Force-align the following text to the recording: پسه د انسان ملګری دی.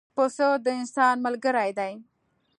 پسه 0.15 0.47
د 0.65 0.67
انسان 0.79 1.15
ملګری 1.25 1.69
دی. 1.79 1.93